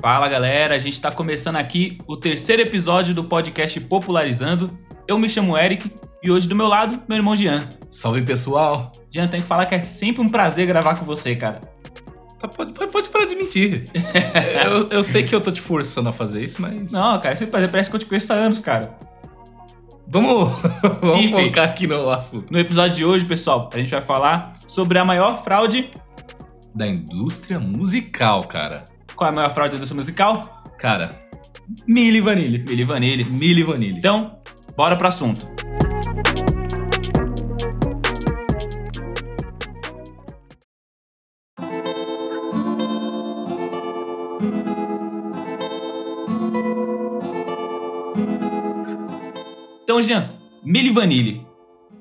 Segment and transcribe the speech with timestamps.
[0.00, 4.70] Fala galera, a gente está começando aqui o terceiro episódio do podcast Popularizando.
[5.08, 5.90] Eu me chamo Eric
[6.22, 7.68] e hoje do meu lado, meu irmão Jean.
[7.88, 8.92] Salve pessoal!
[9.10, 11.73] Jean, tem que falar que é sempre um prazer gravar com você, cara.
[12.48, 13.84] Pode, pode, parar de mentir.
[14.64, 16.92] eu, eu sei que eu tô te forçando a fazer isso, mas.
[16.92, 18.96] Não, cara, prazer parece que eu te conheço há anos, cara.
[20.06, 20.50] Vamos,
[21.00, 21.46] vamos Enfim.
[21.46, 22.52] focar aqui no assunto.
[22.52, 25.90] No episódio de hoje, pessoal, a gente vai falar sobre a maior fraude.
[26.74, 28.84] Da indústria musical, cara.
[29.14, 30.62] Qual é a maior fraude da indústria musical?
[30.78, 31.24] Cara,
[31.86, 32.58] Milli Vanilli.
[32.58, 33.24] Milli Vanilli.
[33.24, 33.98] Milli Vanilli.
[33.98, 34.38] Então,
[34.76, 35.53] bora pro assunto.
[49.84, 50.30] Então, Jean,
[50.64, 51.46] Milli Vanilli.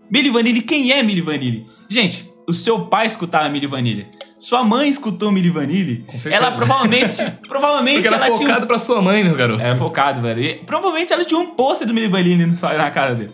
[0.09, 1.65] Milli Vanilli, quem é Milli Vanilli?
[1.89, 4.07] Gente, o seu pai escutava Milli Vanilli.
[4.39, 6.05] Sua mãe escutou Milli Vanilli.
[6.31, 7.17] Ela provavelmente,
[7.47, 9.61] provavelmente Porque era ela tinha um focado pra sua mãe, meu garoto.
[9.61, 10.41] é focado, velho.
[10.41, 13.31] E provavelmente ela tinha um pôster do Milli Vanilli na na casa dele.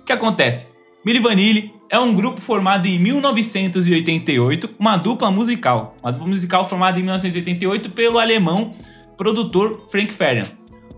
[0.00, 0.66] O que acontece?
[1.04, 5.96] Milli Vanilli é um grupo formado em 1988, uma dupla musical.
[6.02, 8.74] Uma dupla musical formada em 1988 pelo alemão
[9.16, 10.46] produtor Frank Farian.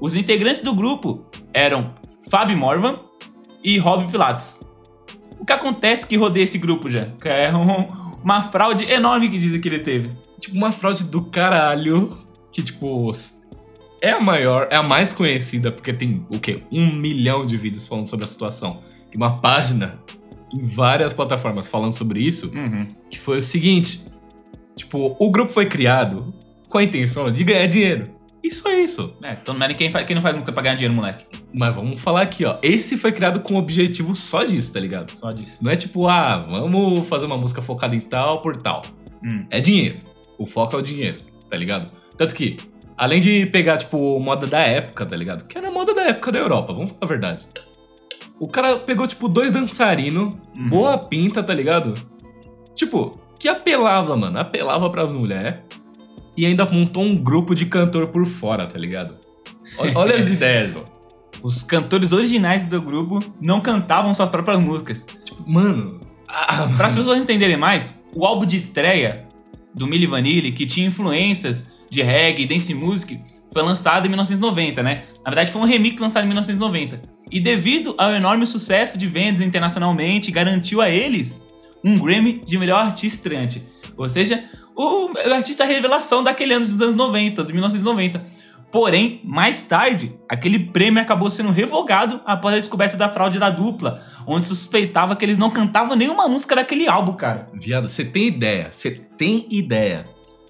[0.01, 1.95] Os integrantes do grupo eram
[2.31, 2.97] Fábio Morvan
[3.63, 4.61] e Rob Pilates.
[5.39, 7.07] O que acontece que rodeia esse grupo já?
[7.21, 7.87] Que é um-
[8.23, 10.11] uma fraude enorme que dizem que ele teve.
[10.41, 12.17] Tipo, uma fraude do caralho.
[12.53, 13.11] Que, tipo,
[14.01, 16.63] é a maior, é a mais conhecida, porque tem o quê?
[16.71, 18.81] Um milhão de vídeos falando sobre a situação.
[19.13, 19.99] E uma página
[20.53, 22.51] em várias plataformas falando sobre isso.
[22.55, 22.87] Uhum.
[23.11, 24.05] Que foi o seguinte:
[24.77, 26.33] tipo, o grupo foi criado
[26.69, 28.14] com a intenção de ganhar dinheiro.
[28.45, 29.15] Isso é isso.
[29.25, 31.25] É, então não quem, faz, quem não faz nunca pra ganhar dinheiro, moleque.
[31.55, 32.59] Mas vamos falar aqui, ó.
[32.63, 35.11] Esse foi criado com o objetivo só disso, tá ligado?
[35.13, 35.57] Só disso.
[35.63, 38.83] Não é tipo, ah, vamos fazer uma música focada em tal por tal.
[39.25, 39.47] Hum.
[39.49, 39.97] É dinheiro.
[40.37, 41.17] O foco é o dinheiro,
[41.49, 41.91] tá ligado?
[42.19, 42.57] Tanto que,
[42.99, 45.47] além de pegar, tipo, moda da época, tá ligado?
[45.47, 47.47] Que era moda da época da Europa, vamos falar a verdade.
[48.39, 50.69] O cara pegou, tipo, dois dançarinos, Uhum.
[50.69, 51.95] boa pinta, tá ligado?
[52.75, 54.39] Tipo, que apelava, mano.
[54.39, 55.61] Apelava pras mulheres.
[56.37, 59.17] E ainda montou um grupo de cantor por fora, tá ligado?
[59.95, 60.85] Olha, as ideias, ó.
[61.43, 65.05] Os cantores originais do grupo não cantavam suas próprias músicas.
[65.25, 66.01] Tipo, mano.
[66.29, 69.27] Ah, Para as pessoas entenderem mais, o álbum de estreia
[69.75, 73.21] do Milli Vanilli, que tinha influências de reggae e dance music,
[73.53, 75.05] foi lançado em 1990, né?
[75.25, 77.01] Na verdade, foi um remix lançado em 1990.
[77.31, 81.47] E devido ao enorme sucesso de vendas internacionalmente, garantiu a eles
[81.85, 83.65] um Grammy de melhor artista estreante.
[83.97, 84.45] Ou seja,
[84.77, 88.25] o artista revelação daquele ano dos anos 90, de 1990.
[88.71, 94.03] Porém, mais tarde, aquele prêmio acabou sendo revogado após a descoberta da fraude da dupla,
[94.27, 97.47] onde suspeitava que eles não cantavam nenhuma música daquele álbum, cara.
[97.55, 98.71] Viado, você tem ideia?
[98.73, 100.05] Você tem ideia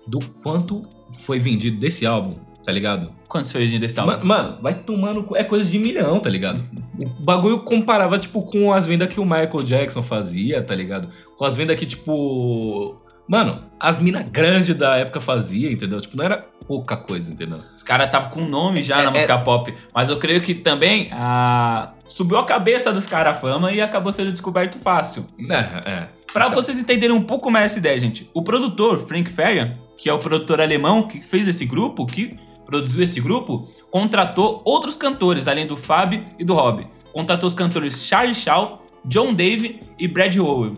[0.06, 0.86] do quanto
[1.22, 2.32] foi vendido desse álbum,
[2.64, 3.12] tá ligado?
[3.28, 4.24] Quantos foi hoje desse álbum?
[4.24, 5.36] Mano, vai tomando.
[5.36, 6.62] É coisa de milhão, tá ligado?
[6.98, 11.08] O bagulho comparava, tipo, com as vendas que o Michael Jackson fazia, tá ligado?
[11.36, 12.96] Com as vendas que, tipo.
[13.26, 16.00] Mano, as minas grandes da época fazia, entendeu?
[16.00, 17.58] Tipo, não era pouca coisa, entendeu?
[17.74, 20.54] Os caras estavam com nome já É, na é- música pop, mas eu creio que
[20.54, 25.26] também ah, subiu a cabeça dos caras a fama e acabou sendo descoberto fácil.
[25.50, 26.08] É, é.
[26.32, 30.12] Pra vocês entenderem um pouco mais essa ideia, gente, o produtor Frank Farian, que é
[30.12, 32.36] o produtor alemão que fez esse grupo, que
[32.66, 36.86] produziu esse grupo, contratou outros cantores, além do Fábio e do Rob.
[37.12, 40.74] Contratou os cantores Charlie Shaw, John Dave e Brad Howell.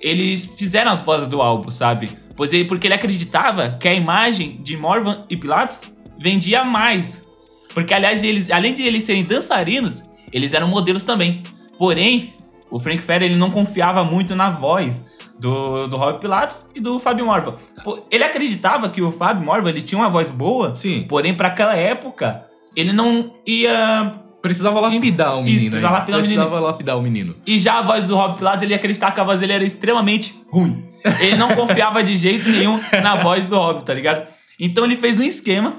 [0.00, 2.10] Eles fizeram as vozes do álbum, sabe?
[2.36, 7.26] Pois ele, porque ele acreditava que a imagem de Morvan e Pilates vendia mais.
[7.74, 11.42] Porque, aliás, eles, além de eles serem dançarinos, eles eram modelos também.
[11.76, 12.34] Porém,
[12.70, 15.04] o Frank Ferrer ele não confiava muito na voz
[15.38, 17.52] do, do Rob Pilatos e do Fábio Morva.
[17.84, 21.48] Pô, Ele acreditava que o Fábio Morva ele tinha uma voz boa, Sim, porém, para
[21.48, 22.44] aquela época,
[22.74, 24.12] ele não ia.
[24.42, 25.70] Precisava lapidar o Isso, menino.
[25.70, 26.00] precisava aí.
[26.00, 27.34] lapidar o precisava lapidar o menino.
[27.46, 29.64] E já a voz do Rob Pilatos, ele ia acreditar que a voz dele era
[29.64, 30.84] extremamente ruim.
[31.20, 34.26] Ele não confiava de jeito nenhum na voz do Rob, tá ligado?
[34.58, 35.76] Então ele fez um esquema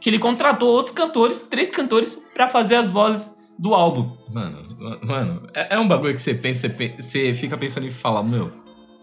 [0.00, 4.16] que ele contratou outros cantores, três cantores, pra fazer as vozes do álbum.
[4.32, 4.58] Mano,
[5.02, 8.22] mano, é, é um bagulho que você pensa, você pe- você fica pensando e fala,
[8.22, 8.52] meu,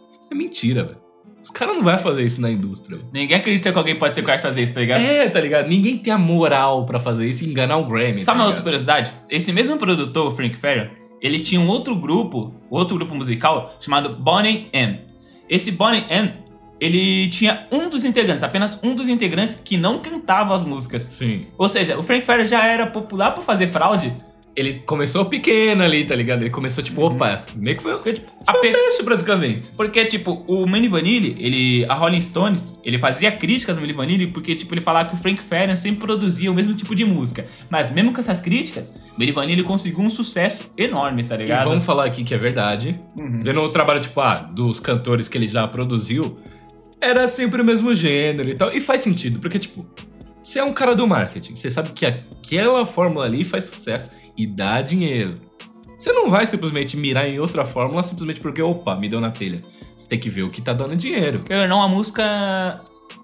[0.09, 0.97] isso é mentira, velho.
[1.45, 3.01] Os caras não vão fazer isso na indústria.
[3.13, 5.01] Ninguém acredita que alguém pode ter coragem de fazer isso, tá ligado?
[5.01, 5.67] É, tá ligado?
[5.67, 8.23] Ninguém tem a moral pra fazer isso e enganar o Grammy.
[8.23, 9.13] Sabe tá uma outra curiosidade?
[9.29, 14.15] Esse mesmo produtor, o Frank Ferrer, ele tinha um outro grupo, outro grupo musical chamado
[14.15, 15.01] Bonnie M.
[15.47, 16.33] Esse Bonnie M
[16.81, 21.03] ele tinha um dos integrantes, apenas um dos integrantes que não cantava as músicas.
[21.03, 21.45] Sim.
[21.59, 24.11] Ou seja, o Frank Farian já era popular por fazer fraude.
[24.55, 26.41] Ele começou pequeno ali, tá ligado?
[26.41, 29.67] Ele começou tipo, opa, meio que foi, Porque, tipo, foi a um teste praticamente.
[29.75, 34.27] Porque, tipo, o Manny Vanilli, ele, a Rolling Stones, ele fazia críticas ao Manny Vanilli
[34.27, 37.45] porque, tipo, ele falava que o Frank Farian sempre produzia o mesmo tipo de música.
[37.69, 41.67] Mas mesmo com essas críticas, o Manny Vanilli conseguiu um sucesso enorme, tá E ligado?
[41.67, 42.97] vamos falar aqui que é verdade.
[43.19, 43.39] Uhum.
[43.43, 46.37] Vendo o trabalho, tipo, ah, dos cantores que ele já produziu,
[47.01, 48.71] era sempre o mesmo gênero e tal.
[48.71, 49.85] E faz sentido, porque, tipo,
[50.41, 54.45] você é um cara do marketing, você sabe que aquela fórmula ali faz sucesso e
[54.45, 55.35] dá dinheiro.
[55.97, 59.61] Você não vai simplesmente mirar em outra fórmula simplesmente porque, opa, me deu na telha.
[59.95, 61.41] Você tem que ver o que tá dando dinheiro.
[61.49, 62.81] Ou não, a música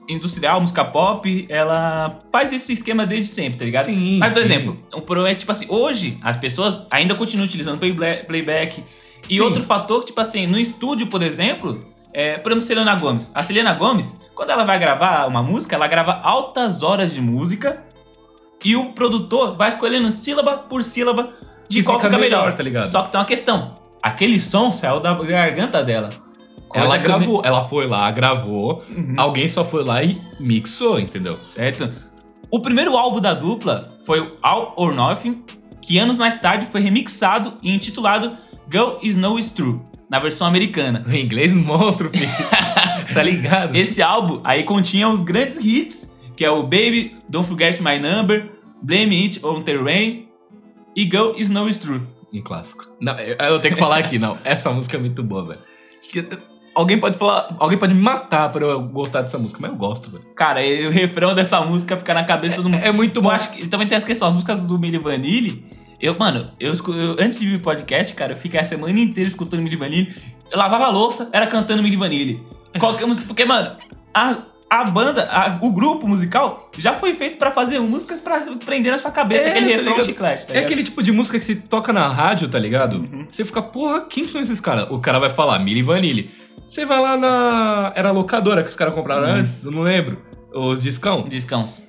[0.08, 3.86] industrial, música pop, ela faz esse esquema desde sempre, tá ligado?
[3.86, 4.46] Sim, Mas, por sim.
[4.46, 8.84] exemplo, o problema é que, tipo assim, hoje as pessoas ainda continuam utilizando playback.
[9.30, 9.42] E Sim.
[9.42, 11.80] outro fator, que, tipo assim, no estúdio, por exemplo,
[12.13, 13.31] é, por exemplo, Selena Gomes.
[13.34, 17.86] A Selena Gomes, quando ela vai gravar uma música, ela grava altas horas de música
[18.63, 21.34] e o produtor vai escolhendo sílaba por sílaba
[21.69, 22.42] de qual fica melhor.
[22.42, 22.90] melhor, tá ligado?
[22.90, 23.75] Só que tem uma questão.
[24.02, 26.10] Aquele som saiu da garganta dela.
[26.68, 29.13] Coisa Ela gravou, ela foi lá, gravou, Uhum.
[29.18, 31.38] alguém só foi lá e mixou, entendeu?
[31.46, 31.90] Certo?
[32.50, 35.44] O primeiro álbum da dupla foi o All or Nothing,
[35.81, 38.38] que anos mais tarde foi remixado e intitulado
[38.72, 39.80] Girl Is No Is True,
[40.10, 41.04] na versão americana.
[41.08, 42.30] O inglês monstro, filho.
[43.13, 43.75] tá ligado?
[43.75, 48.50] Esse álbum aí continha os grandes hits, que é o Baby, Don't Forget My Number,
[48.81, 50.28] Blame It on the Rain
[50.95, 52.01] e Is No Is True.
[52.33, 52.88] Um clássico.
[53.01, 54.38] Não, eu, eu tenho que falar aqui, não.
[54.44, 55.60] Essa música é muito boa, velho.
[56.74, 57.56] Alguém pode falar.
[57.60, 60.24] Alguém pode me matar pra eu gostar dessa música, mas eu gosto, velho.
[60.36, 62.81] Cara, e o refrão dessa música fica na cabeça do mundo.
[62.83, 63.30] É muito Eu bom.
[63.30, 65.66] acho que também tem essa questão, as músicas do Milli Vanilli.
[66.00, 69.27] Eu, mano, eu, eu- antes de vir pro podcast, cara, eu fiquei a semana inteira
[69.27, 70.16] escutando Milli Vanilli.
[70.50, 72.42] Eu lavava a louça, era cantando Milli Vanilli.
[72.80, 73.27] Qualquer música.
[73.27, 73.75] Porque, mano,
[74.13, 74.38] a,
[74.72, 78.98] a banda, a- o grupo musical já foi feito pra fazer músicas pra prender na
[78.98, 80.06] sua cabeça É, aquele tá refrão ligado?
[80.06, 80.46] chiclete.
[80.48, 82.98] Tá É aquele tipo de música que se toca na rádio, tá ligado?
[82.98, 83.26] Uhum.
[83.30, 84.88] Você fica, porra, quem são esses caras?
[84.90, 86.32] O cara vai falar, Milli Vanilli.
[86.66, 87.92] Você vai lá na.
[87.98, 89.34] Era a locadora que os caras compraram Uhum.
[89.42, 90.20] antes, eu não lembro.
[90.54, 91.26] Os discão.
[91.28, 91.84] Descanso.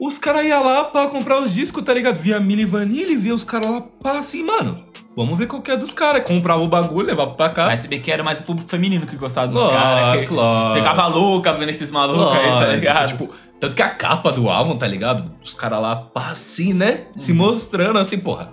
[0.00, 2.16] Os caras iam lá pra comprar os discos, tá ligado?
[2.16, 4.82] Via Milli Vanilli, via os caras lá, pá, assim, mano.
[5.14, 6.22] Vamos ver qual que é dos caras.
[6.24, 7.66] Comprava o bagulho, levava pra cá.
[7.66, 10.22] Mas se bem que era mais o público feminino que gostava dos caras.
[10.22, 10.74] que lógico.
[10.78, 13.08] Ficava louca vendo esses malucos aí, tá ligado?
[13.08, 15.30] Tipo, tanto que a capa do álbum, tá ligado?
[15.44, 17.02] Os caras lá, pá, assim, né?
[17.16, 17.38] Se Uhum.
[17.38, 18.50] mostrando assim, porra.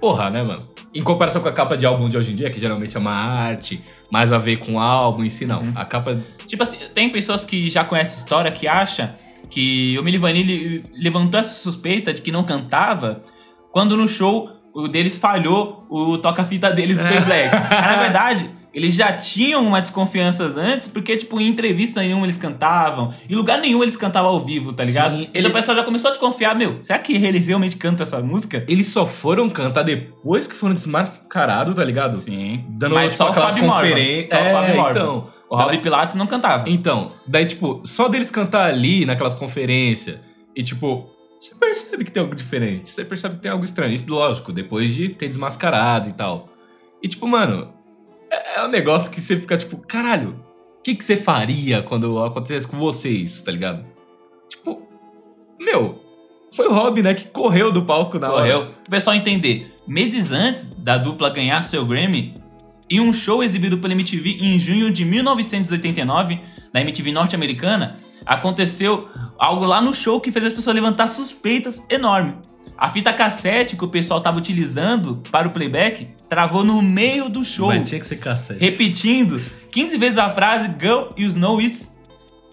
[0.00, 0.66] Porra, né, mano?
[0.92, 3.12] Em comparação com a capa de álbum de hoje em dia, que geralmente é uma
[3.14, 3.80] arte,
[4.10, 5.60] mais a ver com o álbum em si, não.
[5.60, 5.72] Uhum.
[5.76, 6.18] A capa.
[6.48, 9.08] Tipo assim, tem pessoas que já conhecem a história que acham
[9.52, 13.22] que o Milli Vanilli levantou essa suspeita de que não cantava
[13.70, 17.50] quando no show o deles falhou o toca-fita deles do Play Black.
[17.70, 22.38] Mas, na verdade, eles já tinham uma desconfiança antes, porque, tipo, em entrevista nenhuma eles
[22.38, 25.16] cantavam, em lugar nenhum eles cantavam ao vivo, tá ligado?
[25.16, 28.04] Sim, Então ele- o pessoal já começou a desconfiar, meu, será que eles realmente cantam
[28.04, 28.64] essa música?
[28.66, 32.16] Eles só foram cantar depois que foram desmascarados, tá ligado?
[32.16, 32.64] Sim.
[32.70, 34.32] Dando Mas só aquelas conferências.
[34.32, 35.26] É, então.
[35.52, 36.70] O Robbie Pilates não cantava.
[36.70, 40.18] Então, daí, tipo, só deles cantar ali naquelas conferências
[40.56, 42.88] e, tipo, você percebe que tem algo diferente.
[42.88, 43.92] Você percebe que tem algo estranho.
[43.92, 46.48] Isso, lógico, depois de ter desmascarado e tal.
[47.02, 47.70] E, tipo, mano,
[48.30, 50.42] é, é um negócio que você fica, tipo, caralho,
[50.78, 53.84] o que, que você faria quando acontecesse com vocês, tá ligado?
[54.48, 54.88] Tipo,
[55.60, 56.02] meu,
[56.50, 58.40] foi o Rob, né, que correu do palco na hora.
[58.40, 58.74] Correu.
[58.86, 62.32] O pessoal entender, meses antes da dupla ganhar seu Grammy,
[62.96, 66.40] em um show exibido pela MTV em junho de 1989,
[66.72, 69.08] na MTV norte-americana, aconteceu
[69.38, 72.34] algo lá no show que fez as pessoas levantar suspeitas enormes.
[72.76, 77.44] A fita cassete que o pessoal estava utilizando para o playback travou no meio do
[77.44, 78.58] show, Mas tinha que ser cassete.
[78.60, 81.92] repetindo 15 vezes a frase Girl, you know it's.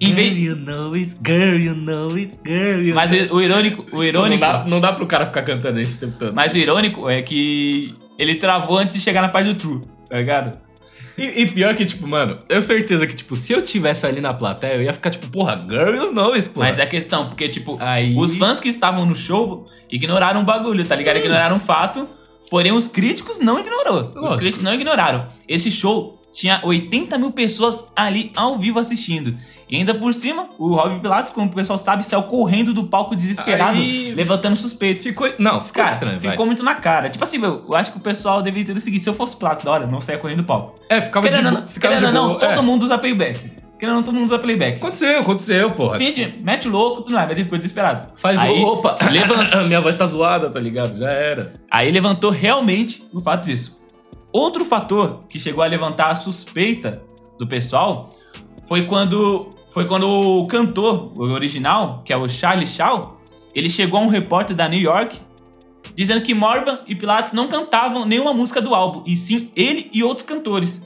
[0.01, 0.37] Em vez...
[0.37, 4.41] you know it's girl, you know it's girl, you Mas o irônico, o Tipo, irônico,
[4.45, 6.33] Não dá, não dá pro cara ficar cantando esse tempo todo.
[6.33, 10.17] mas o irônico é que ele travou antes de chegar na parte do true, tá
[10.17, 10.57] ligado?
[11.17, 14.21] E, e pior que, tipo, mano, eu tenho certeza que, tipo, se eu tivesse ali
[14.21, 16.67] na plateia, eu ia ficar, tipo, porra, girl, you know isso, porra.
[16.67, 20.85] Mas é questão, porque, tipo, Aí- os fãs que estavam no show ignoraram o bagulho,
[20.85, 21.17] tá ligado?
[21.17, 22.07] Ignoraram o fato,
[22.49, 24.11] porém os críticos não ignorou.
[24.15, 25.27] Os críticos não ignoraram.
[25.47, 29.35] Esse show tinha 80 mil pessoas ali ao vivo assistindo.
[29.69, 33.13] E ainda por cima, o Rob Pilatos, como o pessoal sabe, saiu correndo do palco
[33.13, 35.03] desesperado, Aí- levantando suspeitos.
[35.03, 35.27] Ficou...
[35.37, 36.45] Não, ficou Cara, estranho, ficou vai.
[36.45, 37.09] muito na cara.
[37.09, 39.35] Tipo assim, meu, eu acho que o pessoal deveria ter o seguinte: se eu fosse
[39.35, 40.79] Pilatos da hora, não saia correndo do palco.
[40.87, 41.67] É, ficava Querendo de não.
[41.67, 42.39] Ficava querendo de não, boa.
[42.39, 42.61] todo é.
[42.61, 43.51] mundo usa playback.
[43.77, 44.77] Querendo não, todo mundo usa playback.
[44.77, 45.97] Aconteceu, aconteceu, porra.
[45.97, 48.13] Finge, mete o louco, tudo mais, mas ele ficou desesperado.
[48.15, 48.63] Faz aí.
[48.63, 48.95] Opa,
[49.67, 50.97] minha voz tá zoada, tá ligado?
[50.97, 51.51] Já era.
[51.69, 53.78] Aí levantou realmente o fato disso.
[54.31, 57.01] Outro fator que chegou a levantar a suspeita
[57.37, 58.09] do pessoal
[58.67, 63.19] foi quando foi quando o cantor, original, que é o Charlie Shaw,
[63.53, 65.19] ele chegou a um repórter da New York
[65.95, 70.03] dizendo que Morvan e Pilatos não cantavam nenhuma música do álbum, e sim ele e
[70.03, 70.81] outros cantores.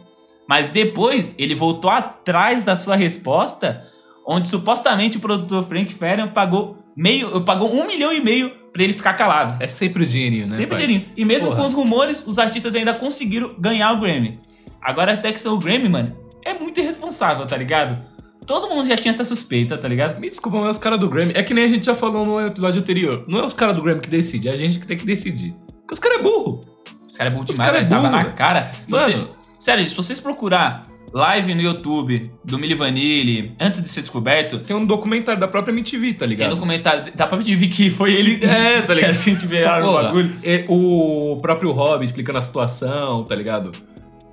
[0.48, 3.88] Mas depois ele voltou atrás da sua resposta,
[4.26, 8.94] onde supostamente o produtor Frank Farian pagou meio, pagou um milhão e meio pra ele
[8.94, 9.62] ficar calado.
[9.64, 10.58] É sempre o dinheirinho, né?
[10.58, 10.86] Sempre pai?
[10.88, 11.12] dinheirinho.
[11.16, 11.62] E mesmo Porra.
[11.62, 14.40] com os rumores, os artistas ainda conseguiram ganhar o Grammy.
[14.82, 18.02] Agora até que são o Grammy, mano, é muito irresponsável, tá ligado?
[18.46, 20.20] Todo mundo já tinha essa suspeita, tá ligado?
[20.20, 21.32] Me desculpa, mas é os caras do Grammy.
[21.36, 23.24] É que nem a gente já falou no episódio anterior.
[23.28, 25.54] Não é os caras do Grammy que decidem, é a gente que tem que decidir.
[25.80, 26.60] Porque os caras é burro.
[27.08, 27.90] Os caras é burro Os demais, cara é velho.
[27.90, 28.72] Tava burro, na cara.
[28.90, 29.14] Mano.
[29.14, 29.28] você-
[29.60, 34.76] sério, se vocês procurar live no YouTube do Milli Vanilli, antes de ser descoberto, Tem
[34.76, 36.50] um documentário da própria MTV, tá tem ligado?
[36.52, 39.12] documentário, dá pra ver que foi ele É, tá ligado?
[39.14, 40.36] que a gente vê o bagulho.
[40.44, 43.72] é, o próprio Rob explicando a situação, tá ligado?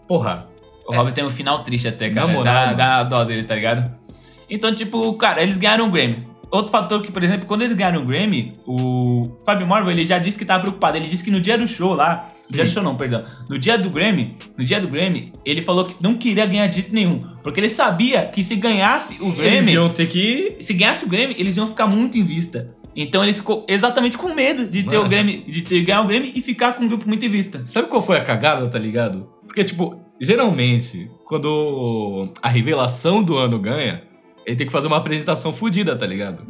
[0.08, 0.46] Porra,
[0.86, 2.26] O Robin tem um final triste até, cara.
[2.26, 3.90] moral, dá, dá dó dele, tá ligado?
[4.48, 6.18] Então, tipo, cara, eles ganharam o Grammy.
[6.50, 10.18] Outro fator que, por exemplo, quando eles ganharam o Grammy, o Fábio Morvan, ele já
[10.18, 10.96] disse que tava preocupado.
[10.96, 12.74] Ele disse que no dia do show lá, no dia do Sim.
[12.74, 13.22] show não, perdão.
[13.48, 16.76] No dia do Grammy, no dia do Grammy, ele falou que não queria ganhar de
[16.76, 17.20] jeito nenhum.
[17.42, 20.56] Porque ele sabia que se ganhasse o eles Grammy, iam ter que...
[20.60, 22.74] se ganhasse o Grammy, eles iam ficar muito em vista.
[22.94, 25.06] Então ele ficou exatamente com medo de ter Mano.
[25.06, 27.62] o Grammy, de ter, ganhar o Grammy e ficar com o grupo muito em vista.
[27.64, 29.28] Sabe qual foi a cagada, tá ligado?
[29.46, 34.02] Porque, tipo, geralmente, quando a revelação do ano ganha,
[34.44, 36.42] ele tem que fazer uma apresentação fodida, tá ligado?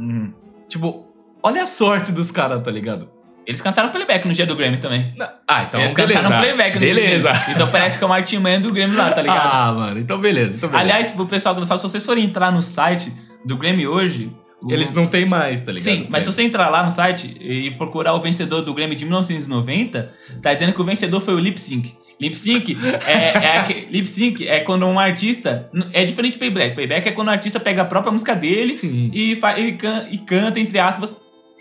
[0.67, 1.07] Tipo,
[1.43, 3.09] olha a sorte dos caras, tá ligado?
[3.51, 5.13] Eles cantaram playback no dia do Grammy também.
[5.47, 6.21] Ah, então Eles beleza.
[6.23, 7.29] cantaram playback no Beleza.
[7.33, 7.45] Grammy.
[7.55, 9.51] Então parece que é o Martin Man do Grammy lá, tá ligado?
[9.53, 10.89] Ah, mano, então beleza, então beleza.
[10.89, 13.13] Aliás, pro pessoal que não sabe, se vocês forem entrar no site
[13.45, 14.31] do Grammy hoje...
[14.63, 15.83] o- eles não tem mais, tá ligado?
[15.95, 19.05] Sim, mas se você entrar lá no site e procurar o vencedor do Grammy de
[19.05, 21.95] 1990, tá dizendo que o vencedor foi o Lip Sync.
[22.21, 22.77] Lip Sync
[23.07, 25.71] é, é, lip sync é quando um artista.
[25.91, 26.75] É diferente de playback.
[26.75, 29.11] Playback é quando o artista pega a própria música dele Sim.
[29.15, 31.17] e, fa- e can- e canta, entre aspas,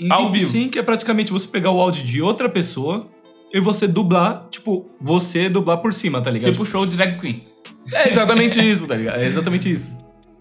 [0.10, 0.52] ao Lip vivo.
[0.52, 3.08] sync é praticamente você pegar o áudio de outra pessoa
[3.54, 6.52] e você dublar, tipo, você dublar por cima, tá ligado?
[6.52, 7.40] tipo show de drag queen.
[7.92, 9.20] é exatamente isso, tá ligado?
[9.20, 9.90] É exatamente isso.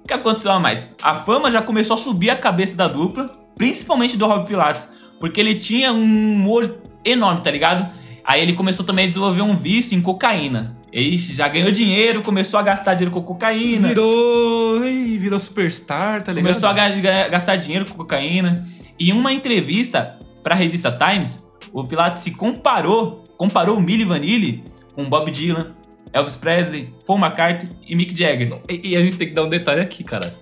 [0.05, 0.89] O que aconteceu a mais?
[1.03, 4.89] A fama já começou a subir a cabeça da dupla, principalmente do Rob Pilates,
[5.21, 6.03] porque ele tinha um
[6.35, 7.89] humor enorme, tá ligado?
[8.25, 10.77] Aí ele começou também a desenvolver um vício em cocaína.
[10.93, 14.81] Ele já ganhou dinheiro, começou a gastar dinheiro com cocaína, Virou.
[14.81, 16.53] Virou superstar, tá ligado?
[16.53, 18.67] começou a ga- ga- gastar dinheiro com cocaína.
[18.99, 24.65] Em uma entrevista pra revista Times, o Pilates se comparou, comparou Milli Vanilli
[24.95, 25.75] com Bob Dylan,
[26.13, 28.61] Elvis Presley, Paul McCartney e Mick Jagger.
[28.69, 30.35] E, e a gente tem que dar um detalhe aqui, cara.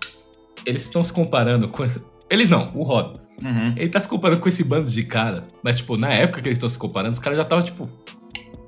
[0.65, 1.85] Eles estão se comparando com.
[2.31, 3.19] Eles não, o Rob.
[3.43, 3.75] Uhum.
[3.77, 5.47] Ele tá se comparando com esse bando de cara.
[5.63, 7.89] Mas, tipo, na época que eles estão se comparando, os caras já estavam, tipo.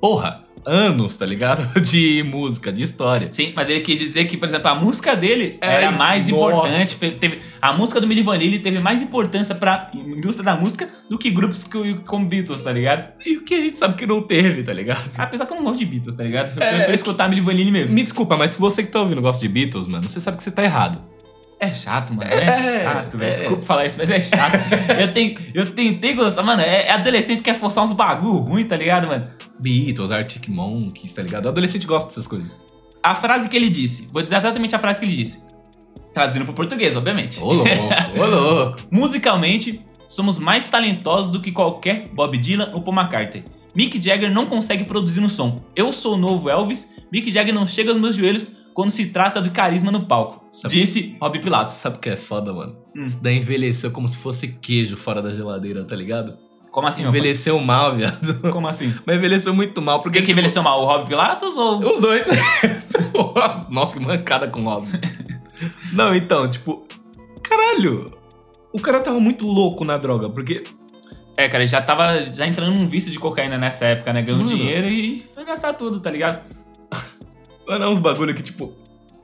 [0.01, 1.67] Porra, anos, tá ligado?
[1.81, 3.27] De música, de história.
[3.31, 6.67] Sim, mas ele quis dizer que, por exemplo, a música dele era mais nossa.
[6.67, 6.95] importante.
[7.17, 11.29] Teve, a música do Milli Vanilli teve mais importância pra indústria da música do que
[11.29, 13.09] grupos que- como Beatles, tá ligado?
[13.25, 15.09] E o que a gente sabe que não teve, tá ligado?
[15.17, 16.55] Apesar que eu não gosto de Beatles, tá ligado?
[16.57, 17.93] Eu É, prefiro é escutar Milli Vanilli mesmo.
[17.93, 20.43] Me desculpa, mas se você que tá ouvindo gosta de Beatles, mano, você sabe que
[20.43, 21.01] você tá errado.
[21.61, 22.29] É chato, mano.
[22.31, 23.31] É, É, chato, velho.
[23.31, 23.33] é.
[23.33, 24.53] Desculpa falar isso, mas é chato.
[24.97, 26.61] eu, tenho, eu tentei gostar, mano.
[26.61, 29.27] É, é adolescente que quer forçar uns bagulho ruim, tá ligado, mano?
[29.59, 31.45] Beatles, Arctic Monkeys, tá ligado?
[31.45, 32.49] O adolescente gosta dessas coisas.
[33.01, 35.41] A frase que ele disse, vou dizer exatamente a frase que ele disse.
[36.13, 37.39] Traduzindo pro português, obviamente.
[37.39, 37.69] Ô louco,
[38.19, 38.77] ô louco.
[38.91, 43.43] Musicalmente, somos mais talentosos do que qualquer Bob Dylan ou Paul McCartney.
[43.75, 45.61] Mick Jagger não consegue produzir um som.
[45.75, 49.41] Eu sou o novo Elvis, Mick Jagger não chega nos meus joelhos quando se trata
[49.41, 50.43] de carisma no palco.
[50.49, 51.77] Sabe- Disse Rob Pilatos.
[51.77, 52.75] Sabe o que é foda, mano?
[52.95, 53.03] Hum.
[53.03, 56.37] Isso daí envelheceu como se fosse queijo fora da geladeira, tá ligado?
[56.71, 57.09] Como assim, pai?
[57.09, 58.39] envelheceu mal, viado.
[58.51, 58.93] Como assim?
[59.05, 60.81] Mas envelheceu muito mal, Por porque que, que envelheceu mal?
[60.81, 61.79] O Rob Pilatos ou...
[61.79, 62.25] Os dois.
[63.69, 64.91] Nossa, que mancada com o Robin.
[65.93, 66.85] Não, então, tipo.
[67.43, 68.13] Caralho!
[68.71, 70.63] O cara tava muito louco na droga, porque.
[71.35, 74.21] É, cara, ele já tava já entrando num vício de cocaína nessa época, né?
[74.21, 74.55] Ganhando Mano.
[74.55, 76.41] dinheiro e foi gastar tudo, tá ligado?
[77.67, 78.73] Mano, é uns bagulho que, tipo.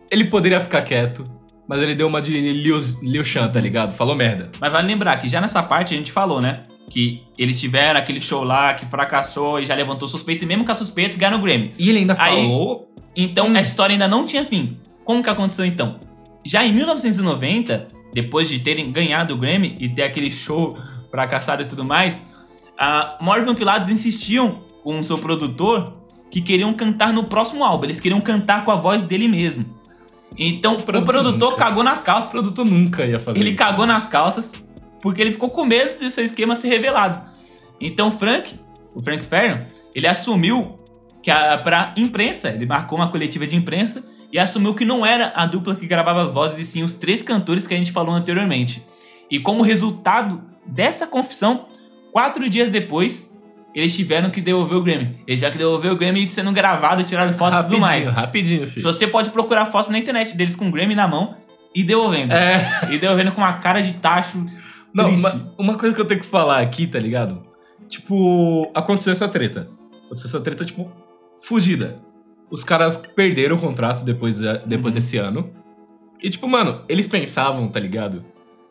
[0.10, 1.24] Ele poderia ficar quieto,
[1.68, 3.94] mas ele deu uma de Liu, Liu Shan, tá ligado?
[3.94, 4.50] Falou merda.
[4.60, 6.64] Mas vale lembrar que já nessa parte a gente falou, né?
[6.89, 10.72] Que eles tiveram aquele show lá que fracassou e já levantou suspeita, e mesmo com
[10.72, 11.72] as suspeitas ganharam o Grammy.
[11.77, 12.92] E ele ainda Aí- falou.
[13.15, 13.56] Então Hum.
[13.56, 14.77] a história ainda não tinha fim.
[15.04, 16.00] Como que aconteceu então?
[16.46, 20.77] Já em 1990, depois de terem ganhado o Grammy e ter aquele show
[21.10, 22.24] fracassado e tudo mais,
[22.77, 25.94] a Morgan Pilatos insistiam com o seu produtor
[26.30, 27.86] que queriam cantar no próximo álbum.
[27.86, 29.65] Eles queriam cantar com a voz dele mesmo.
[30.38, 31.63] Então o produtor produtor nunca.
[31.63, 32.30] cagou nas O calças.
[32.30, 33.58] produtor nunca ia fazer Ele isso.
[33.58, 34.51] cagou nas calças
[35.06, 37.24] porque ele ficou com medo de seu esquema ser revelado.
[37.80, 38.60] Então o Frank,
[38.96, 40.78] o Frank Farian, ele assumiu
[41.22, 45.32] que a, pra imprensa, ele marcou uma coletiva de imprensa e assumiu que não era
[45.36, 48.16] a dupla que gravava as vozes, e sim os três cantores que a gente falou
[48.16, 48.84] anteriormente.
[49.30, 51.68] E como resultado dessa confissão,
[52.12, 53.32] quatro dias depois,
[53.76, 55.20] eles tiveram que devolver o Grammy.
[55.28, 58.08] Eles já que devolver o Grammy sendo gravado, tiraram fotos e tudo mais.
[58.08, 58.82] rapidinho, filho.
[58.82, 61.36] Você pode procurar fotos na internet deles com o Grammy na mão
[61.76, 62.34] e devolvendo.
[62.34, 62.88] É.
[62.90, 64.44] E devolvendo com uma cara de tacho.
[64.96, 67.44] Não, uma, uma coisa que eu tenho que falar aqui, tá ligado?
[67.88, 69.70] Tipo, aconteceu essa treta.
[70.06, 70.90] Aconteceu essa treta, tipo,
[71.44, 71.98] fugida.
[72.50, 74.92] Os caras perderam o contrato depois, de- depois Uhum.
[74.92, 75.50] desse ano.
[76.24, 78.24] E, tipo, mano, eles pensavam, tá ligado?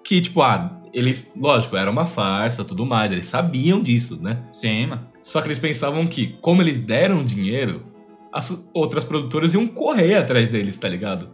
[0.03, 4.45] Que, tipo, ah, eles, lógico, era uma farsa tudo mais, eles sabiam disso, né?
[4.53, 5.07] Sim, mano.
[5.21, 7.83] Só que eles pensavam que, como eles deram dinheiro,
[8.33, 11.29] as outras produtoras iam correr atrás deles, tá ligado?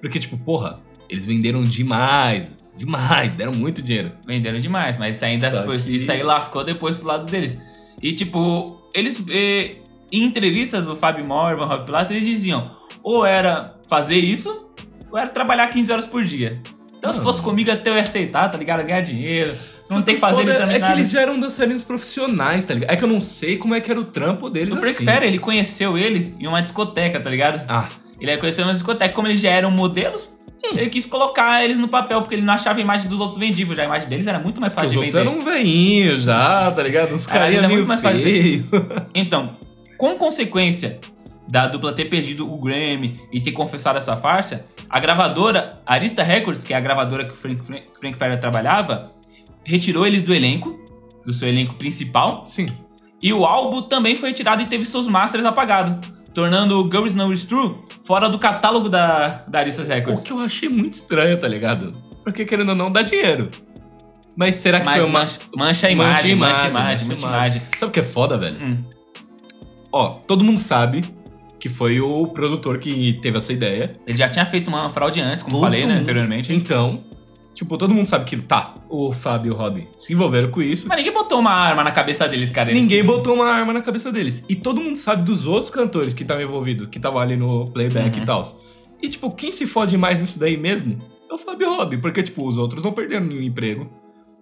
[0.00, 4.12] Porque, tipo, porra, eles venderam demais, demais, deram muito dinheiro.
[4.26, 7.60] Venderam demais, mas isso ainda que- isso aí lascou depois pro lado deles.
[8.02, 9.76] E tipo, eles eh,
[10.12, 12.70] em entrevistas, o Fábio Morvan, o Rob Pilato, eles diziam:
[13.02, 14.66] ou era fazer isso,
[15.10, 16.60] ou era trabalhar 15 horas por dia.
[16.98, 18.84] Então, se fosse comigo, até eu ia aceitar, tá ligado?
[18.84, 19.54] Ganhar dinheiro.
[19.88, 22.90] Não tem que fazer foda É que eles já eram dançarinos profissionais, tá ligado?
[22.90, 25.04] É que eu não sei como é que era o trampo deles O Frank assim.
[25.04, 27.62] Ferry, ele conheceu eles em uma discoteca, tá ligado?
[27.68, 27.88] Ah,
[28.20, 29.14] Ele conheceu uma discoteca.
[29.14, 30.28] Como eles já eram modelos,
[30.72, 33.74] ele quis colocar eles no papel, porque ele não achava a imagem dos outros vendível.
[33.76, 35.50] Já a imagem deles era muito mais porque fácil os de outros vender.
[35.50, 37.14] eram veinhos já, tá ligado?
[37.14, 38.22] Os caras eram muito mais fácil.
[38.22, 38.64] feio.
[39.14, 39.56] Então,
[39.96, 40.98] com consequência
[41.48, 46.64] da dupla ter perdido o Grammy e ter confessado essa farsa, a gravadora Arista Records,
[46.64, 49.12] que é a gravadora que o Frank, Frank, Frank Ferrer trabalhava,
[49.64, 50.76] retirou eles do elenco,
[51.24, 52.66] do seu elenco principal, Sim.
[53.22, 57.32] e o álbum também foi retirado e teve seus masters apagados, tornando o Girls Know
[57.32, 60.22] It's True fora do catálogo da, da Arista O Records.
[60.22, 61.94] que eu achei muito estranho, tá ligado?
[62.22, 63.48] Porque querendo ou não, dá dinheiro.
[64.36, 65.20] Mas será que Mas foi uma...
[65.20, 67.30] mancha, mancha a imagem, mancha a imagem, mancha a imagem.
[67.30, 67.62] imagem.
[67.78, 68.58] Sabe o que é foda, velho?
[68.62, 68.84] Hum.
[69.90, 71.02] Ó, todo mundo sabe
[71.58, 73.96] que foi o produtor que teve essa ideia.
[74.06, 76.52] Ele já tinha feito uma fraude antes, como Todo falei né, anteriormente.
[76.52, 77.02] Então,
[77.56, 80.86] tipo, todo mundo sabe que, tá, o Fábio e o Robbie se envolveram com isso.
[80.86, 82.70] Mas ninguém botou uma arma na cabeça deles, cara.
[82.70, 84.44] Eles- Ninguém botou uma arma na cabeça deles.
[84.48, 88.16] E todo mundo sabe dos outros cantores que estavam envolvidos, que estavam ali no playback
[88.18, 88.22] Uhum.
[88.22, 88.60] e tal.
[89.02, 92.46] E, tipo, quem se fode mais nisso daí mesmo é o Fábio Robbie, porque, tipo,
[92.46, 93.90] os outros não perderam nenhum emprego.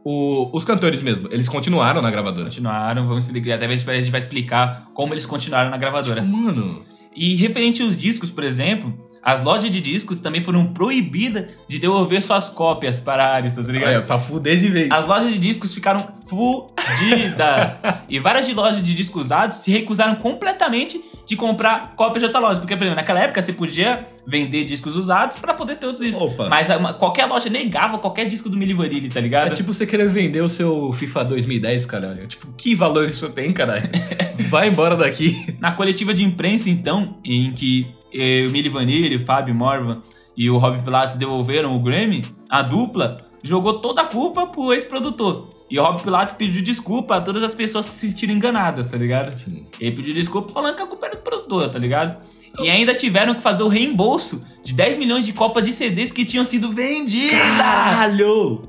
[0.05, 2.45] O- os cantores mesmo, eles continuaram na gravadora.
[2.45, 3.55] Continuaram, vamos explicar.
[3.55, 6.21] Até a gente vai- a gente vai explicar como eles continuaram na gravadora.
[6.21, 6.79] Tipo, mano,
[7.17, 8.93] E referente aos discos, por exemplo,
[9.25, 13.73] as lojas de discos também foram proibidas de devolver suas cópias para a Arista, tá
[13.73, 13.89] ligado?
[13.89, 14.91] olha, pra fuder de vez.
[14.91, 17.79] As lojas de discos ficaram fudidas.
[18.09, 22.61] e várias lojas de discos usados se recusaram completamente de comprar cópias de outra loja.
[22.61, 26.23] Porque, por exemplo, naquela época você podia vender discos usados para poder ter outros discos.
[26.23, 26.49] Opa.
[26.49, 29.53] Mas uma- qualquer loja negava qualquer disco do Milli Vanilli, tá ligado?
[29.53, 32.27] É tipo você querer vender o seu FIFA 2010, caralho.
[32.27, 33.89] Tipo, que valor isso tem, caralho?
[34.51, 35.57] Vai embora daqui.
[35.61, 40.03] Na coletiva de imprensa, então, em que eh, o Milli Vanilli, o Fábio Morvan
[40.37, 45.49] e o Rob Pilatos devolveram o Grammy, a dupla jogou toda a culpa pro ex-produtor.
[45.71, 48.97] E o Rob Pilatos pediu desculpa a todas as pessoas que se sentiram enganadas, tá
[48.97, 49.35] ligado?
[49.81, 52.17] Ele pediu desculpa falando que a culpa era do produtor, tá ligado?
[52.61, 56.25] E ainda tiveram que fazer o reembolso de 10 milhões de copas de CDs que
[56.25, 57.39] tinham sido vendidas.
[57.39, 58.63] Caralho!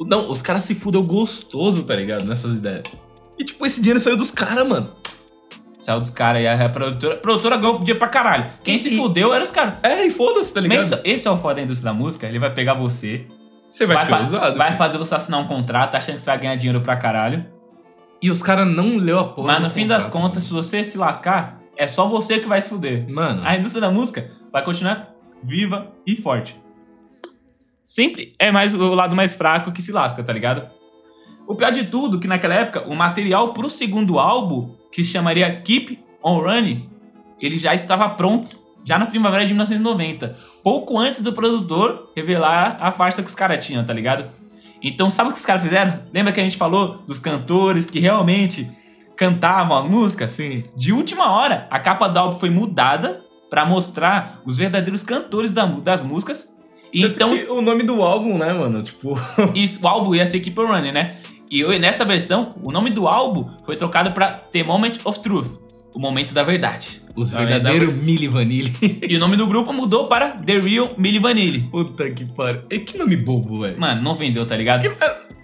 [0.00, 2.24] Não, os caras se fudeu gostoso, tá ligado?
[2.24, 2.84] Nessas ideias.
[3.38, 4.90] E tipo, esse dinheiro saiu dos caras, mano.
[5.84, 8.46] Saiu dos caras e a produtora, a produtora ganhou dinheiro pra caralho.
[8.62, 9.78] Quem E- se fudeu eram os caras.
[9.82, 10.78] É, e foda-se, tá ligado?
[10.78, 13.26] Mas esse é o foda da indústria da música, ele vai pegar você,
[13.68, 14.56] Você vai, ser fa- usado.
[14.56, 14.78] vai filho.
[14.78, 17.44] fazer você assinar um contrato achando que você vai ganhar dinheiro pra caralho.
[18.22, 19.54] E os caras não leu a porra.
[19.54, 20.22] mas no fim das contrato.
[20.22, 23.08] contas, se você se lascar, é só você que vai se fuder.
[23.10, 25.08] Mano, A indústria da música vai continuar
[25.42, 26.56] viva e forte.
[27.84, 30.70] Sempre é mais o lado mais fraco que se lasca, tá ligado?
[31.46, 35.50] O pior de tudo, que naquela época, o material pro segundo álbum, que se chamaria
[35.62, 36.88] Keep On Running,
[37.40, 38.48] ele já estava pronto,
[38.84, 40.36] já na primavera de 1990.
[40.62, 44.30] Pouco antes do produtor revelar a farsa que os caras tinham, tá ligado?
[44.82, 46.00] Então, sabe o que os caras fizeram?
[46.12, 48.68] Lembra que a gente falou dos cantores que realmente
[49.16, 50.30] cantavam as músicas?
[50.32, 55.52] assim, De última hora, a capa do álbum foi mudada pra mostrar os verdadeiros cantores
[55.52, 56.52] da- das músicas.
[56.92, 58.82] E então então, o nome do álbum, né, mano?
[58.82, 59.16] Tipo,
[59.54, 61.16] isso, o álbum ia ser Keep On Running, né?
[61.54, 65.48] E nessa versão, o nome do álbum foi trocado pra The Moment of Truth,
[65.94, 67.02] o momento da verdade.
[67.14, 68.72] os verdadeiros Milli Vanilli.
[69.06, 71.60] E o nome do grupo mudou para The Real Milli Vanilli.
[71.70, 72.62] Puta que pariu.
[72.70, 73.78] E que nome bobo, velho.
[73.78, 74.86] Mano, não vendeu, tá ligado?
[74.86, 74.96] Olha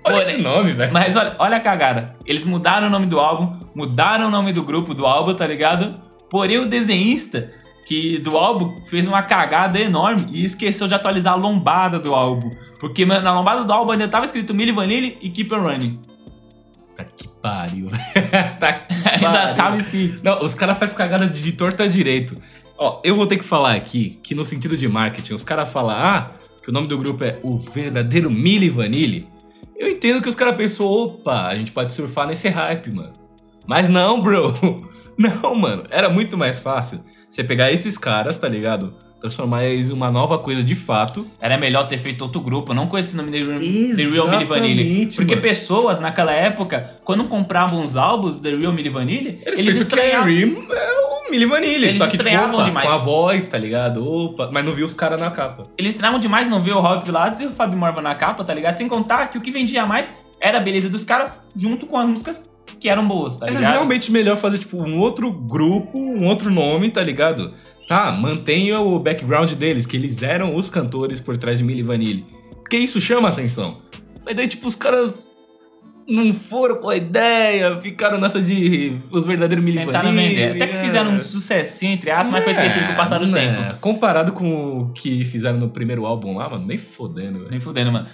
[0.03, 0.91] Porém- esse nome, velho.
[0.95, 2.17] Mas olha, olha a cagada.
[2.25, 5.93] Eles mudaram o nome do álbum, mudaram o nome do grupo do álbum, tá ligado?
[6.31, 7.53] Porém, o desenhista
[7.89, 12.51] que do álbum fez uma cagada enorme e esqueceu de atualizar a lombada do álbum.
[12.79, 15.99] Porque na lombada do álbum ainda tava escrito Milli Vanilli e Keep on Running.
[16.91, 17.87] Puta que pariu.
[18.61, 19.55] tá Ainda pariu.
[19.55, 20.23] tava escrito.
[20.23, 22.37] Não, os caras fazem cagada de torta direito.
[22.77, 25.97] Ó, eu vou ter que falar aqui que no sentido de marketing, os caras falam,
[25.97, 29.27] ah, que o nome do grupo é o verdadeiro Milli Vanilli.
[29.75, 33.15] Eu entendo que os caras pensou, opa, a gente pode surfar nesse hype, mano.
[33.67, 34.53] Mas não, bro.
[35.19, 35.83] Não, mano.
[35.91, 38.95] Era muito mais fácil você pegar esses caras, tá ligado?
[39.21, 41.27] Transformar eles em uma nova coisa de fato.
[41.41, 43.59] Era melhor ter feito outro grupo, não com esse nome The Real,
[43.97, 45.07] The Real Milli Vanilli.
[45.07, 45.43] Porque mano.
[45.43, 49.73] pessoas naquela época, quando compravam os álbuns do The Real Milli Vanilli, Eles, eles, pensam
[49.73, 50.31] que estranhavam.
[50.31, 51.85] é é o Milli Vanilli.
[51.85, 52.87] Eles só que, tipo, estranhavam opa, demais.
[52.87, 54.07] com a voz, tá ligado?
[54.07, 55.65] Opa, mas não viu os caras na capa.
[55.77, 58.55] Eles estranhavam demais não ver o Rob Pilatos e o Fábio Morvan na capa, tá
[58.55, 58.79] ligado?
[58.79, 62.07] Sem contar que o que vendia mais era a beleza dos caras junto com as
[62.07, 63.73] músicas que eram boas, tá Era ligado?
[63.73, 67.53] realmente melhor fazer, tipo, um outro grupo, um outro nome, tá ligado?
[67.87, 72.27] Tá, mantenha o background deles, que eles eram os cantores por trás de Milli Vanilli.
[72.57, 73.79] Porque isso chama atenção.
[74.27, 75.27] Mas daí, tipo, os caras
[76.07, 80.35] não foram com a ideia, ficaram nessa de os verdadeiros Milli Tentaram Vanilli.
[80.35, 80.57] vender.
[80.63, 80.83] Até que é.
[80.85, 83.79] fizeram um sucessinho, entre aspas, mas foi esquecido com o passar do É, tempo.
[83.81, 87.51] Comparado com o que fizeram no primeiro álbum lá, mano, nem fodendo, velho.
[87.51, 88.07] Nem fudendo, mano.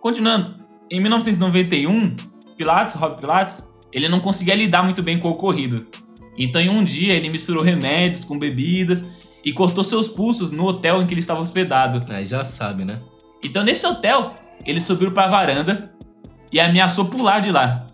[0.00, 0.54] Continuando,
[0.88, 2.14] em 1991,
[2.56, 5.86] Pilates, Rob Pilates, ele não conseguia lidar muito bem com o ocorrido.
[6.38, 9.04] Então, em um dia, ele misturou remédios com bebidas
[9.44, 12.04] e cortou seus pulsos no hotel em que ele estava hospedado.
[12.12, 12.96] Aí já sabe, né?
[13.42, 15.92] Então, nesse hotel, ele subiu pra varanda
[16.52, 17.86] e ameaçou pular de lá.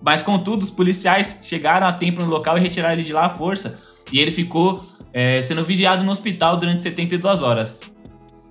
[0.00, 3.30] Mas, contudo, os policiais chegaram a tempo no local e retiraram ele de lá à
[3.30, 3.78] força.
[4.12, 7.80] E ele ficou é, sendo vigiado no hospital durante 72 horas.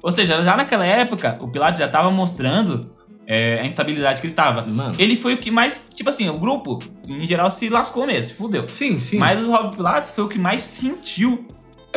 [0.02, 2.90] Ou seja, já naquela época, o Pilates já estava mostrando
[3.28, 4.66] é, a instabilidade que ele tava.
[4.66, 4.96] Mano.
[4.98, 8.68] Ele foi o que mais, tipo assim, o grupo, em geral, se lascou mesmo, fudeu.
[8.68, 9.18] Sim, sim.
[9.18, 11.46] Mas o Rob Pilates foi o que mais sentiu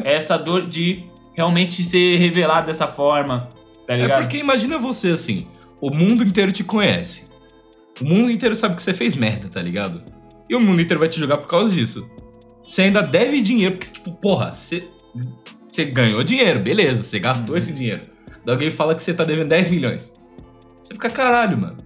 [0.02, 3.38] essa dor de realmente ser revelado dessa forma,
[3.86, 4.20] tá É ligado?
[4.22, 5.46] porque imagina você assim,
[5.80, 7.24] o mundo inteiro te conhece.
[8.00, 10.02] O mundo inteiro sabe que você fez merda, tá ligado?
[10.48, 12.08] E o mundo inteiro vai te julgar por causa disso.
[12.62, 14.84] Você ainda deve dinheiro, porque, tipo, porra, você,
[15.68, 17.56] você ganhou dinheiro, beleza, você gastou Uhum.
[17.56, 18.02] esse dinheiro.
[18.44, 20.12] Daí alguém fala que você tá devendo 10 milhões.
[20.84, 21.76] Você fica caralho, mano.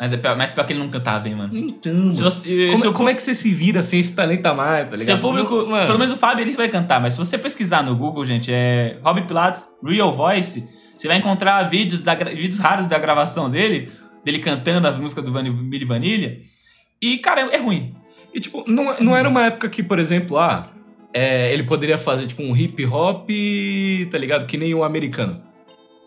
[0.00, 1.54] Mas é pior, mas pior que ele não cantava bem, mano.
[1.54, 4.46] Então, Se você, como, se o como é que você se vira sem esse talento
[4.46, 5.04] a mais, tá ligado?
[5.04, 7.94] Seu público, Mano, pelo menos o Fábio ele vai cantar, mas se você pesquisar no
[7.96, 12.98] Google, gente, é Rob Pilates Real Voice, você vai encontrar vídeos, da, vídeos raros da
[12.98, 13.90] gravação dele,
[14.24, 16.38] dele cantando as músicas do Milli Vanilha.
[17.02, 17.92] E, cara, é ruim.
[18.32, 20.66] E, tipo, não, não era uma época que, por exemplo, ah,
[21.12, 23.28] é, ele poderia fazer, tipo, um hip hop,
[24.10, 24.46] tá ligado?
[24.46, 25.42] Que nem o americano.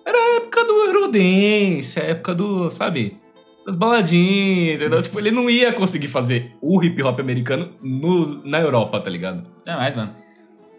[0.05, 3.19] Era a época do Eurodance, a época do, sabe?
[3.65, 5.01] Das baladinhas, entendeu?
[5.01, 9.47] Tipo, ele não ia conseguir fazer o hip hop americano no, na Europa, tá ligado?
[9.65, 10.15] É mais, mano.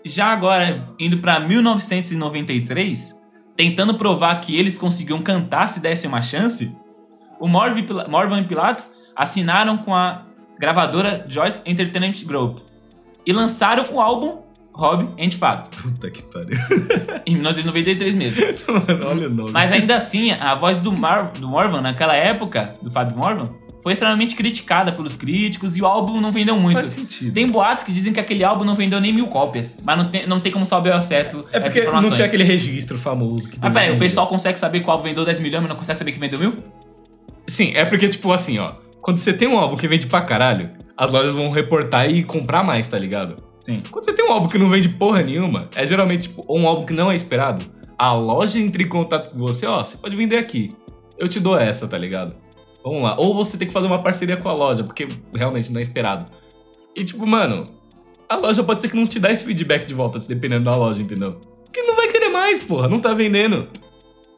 [0.04, 3.20] Já agora, indo pra 1993,
[3.54, 6.74] tentando provar que eles conseguiam cantar se dessem uma chance,
[7.38, 10.26] o Morvan Morvan e Pilates assinaram com a
[10.58, 12.58] gravadora Joyce Entertainment Group
[13.24, 14.41] e lançaram o álbum
[14.74, 16.56] Rob and Fab, Puta que pariu.
[17.26, 18.40] em 1993 mesmo.
[18.68, 19.50] Mano, olha o nome.
[19.52, 23.44] Mas ainda assim, a voz do, Mar do Morvan naquela época, do Fábio Morvan,
[23.82, 26.80] foi extremamente criticada pelos críticos e o álbum não vendeu muito.
[26.80, 27.34] faz sentido.
[27.34, 30.26] Tem boatos que dizem que aquele álbum não vendeu nem mil cópias, mas não tem,
[30.26, 33.62] não tem como saber ao certo É porque não tinha aquele registro famoso que tem
[33.62, 35.98] Mas peraí, o pessoal consegue saber que o álbum vendeu 10 milhões, mas não consegue
[35.98, 36.54] saber que vendeu mil?
[37.46, 38.72] Sim, é porque, tipo, assim, ó.
[39.00, 42.62] Quando você tem um álbum que vende pra caralho, as lojas vão reportar e comprar
[42.62, 43.34] mais, tá ligado?
[43.64, 43.80] Sim.
[43.92, 46.84] Quando você tem um álbum que não vende porra nenhuma, é geralmente tipo, um álbum
[46.84, 47.64] que não é esperado.
[47.96, 50.74] A loja entra em contato com você, ó, você pode vender aqui.
[51.16, 52.34] Eu te dou essa, tá ligado?
[52.82, 53.14] Vamos lá.
[53.16, 56.28] Ou você tem que fazer uma parceria com a loja, porque realmente não é esperado.
[56.96, 57.66] E tipo, mano,
[58.28, 61.00] a loja pode ser que não te dá esse feedback de volta, dependendo da loja,
[61.00, 61.38] entendeu?
[61.64, 63.68] Porque não vai querer mais, porra, não tá vendendo.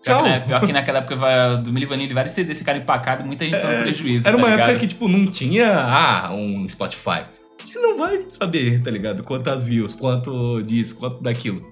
[0.05, 0.23] Pior Tchau.
[0.23, 3.59] que, na- pior que naquela época do Milli Vanilli, vários CDs ficaram empacados muita gente
[3.59, 4.29] tomou prejuízo.
[4.29, 4.69] Era tá uma ligado?
[4.69, 7.23] época que, tipo, não tinha, ah, um Spotify.
[7.65, 9.25] Você não vai saber, tá ligado?
[9.25, 11.65] Quantas views, quanto disso, quanto daquilo.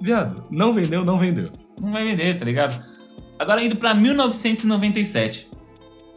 [0.00, 1.50] Viado, não vendeu, não vendeu.
[1.80, 2.82] Não vai vender, tá ligado?
[3.38, 5.48] Agora indo pra 1997.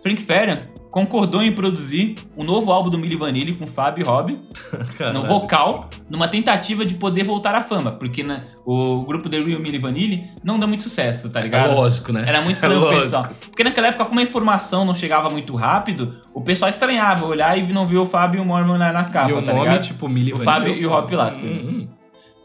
[0.01, 4.39] Frank Farian concordou em produzir um novo álbum do Milli Vanilli com Fábio e Rob
[5.13, 9.59] no vocal, numa tentativa de poder voltar à fama, porque né, o grupo The Real
[9.59, 11.75] Milli Vanilli não deu muito sucesso, tá É ligado?
[11.75, 12.23] lógico, né?
[12.25, 13.03] Era muito É estranho pro lógico.
[13.05, 13.27] pessoal.
[13.49, 17.71] Porque naquela época, como a informação não chegava muito rápido, o pessoal estranhava olhar e
[17.71, 19.83] não ver o Fábio e o Mormon na- nas capas, e o tá nome, ligado?
[19.83, 20.45] tipo, Milli O Vanilli.
[20.45, 21.39] Fábio e o Rob Pilatos.
[21.39, 21.87] Hum, hum.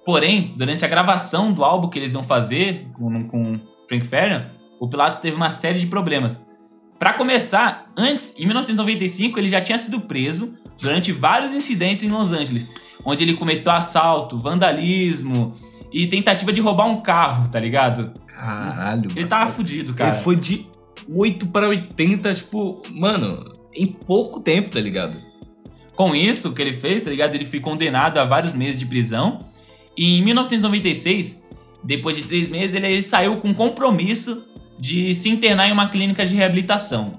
[0.04, 4.86] Porém, durante a gravação do álbum que eles iam fazer com, com Frank Farian, o
[4.86, 6.43] Pilatos teve uma série de problemas.
[7.04, 12.32] Pra começar, antes, em 1995, ele já tinha sido preso durante vários incidentes em Los
[12.32, 12.66] Angeles,
[13.04, 15.54] onde ele cometeu assalto, vandalismo
[15.92, 18.10] e tentativa de roubar um carro, tá ligado?
[18.26, 19.10] Caralho.
[19.14, 20.14] Ele tava fudido, cara.
[20.14, 20.66] Ele foi de
[21.06, 23.52] 8 para 80, tipo, mano.
[23.74, 25.14] em pouco tempo, tá ligado?
[25.94, 27.34] Com isso, o que ele fez, tá ligado?
[27.34, 29.40] Ele foi condenado a vários meses de prisão.
[29.94, 31.44] E em 1996,
[31.84, 36.34] depois de três meses, ele saiu com compromisso de se internar em uma clínica de
[36.34, 37.12] reabilitação.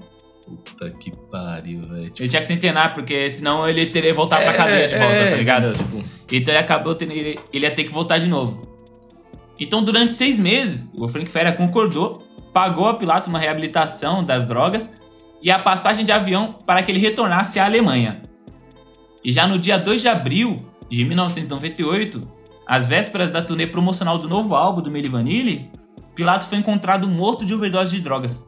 [0.46, 2.12] Puta que pariu, velho.
[2.18, 4.96] Ele tinha que se internar, porque senão ele teria que voltar pra É, cadeia de
[4.96, 5.72] volta, é, tá ligado?
[5.72, 7.12] Tipo, Então ele acabou tendo.
[7.12, 8.76] Ele, ele ia ter que voltar de novo.
[9.58, 14.88] Então, durante seis meses, o Frank Ferra concordou, pagou a Pilatos uma reabilitação das drogas
[15.42, 18.20] e a passagem de avião para que ele retornasse à Alemanha.
[19.24, 20.56] E já no dia 2 de abril
[20.88, 22.20] de 1998,
[22.66, 25.70] às vésperas da turnê promocional do novo álbum do Milli Vanilli,
[26.16, 28.44] Pilatos foi encontrado morto de overdose de drogas.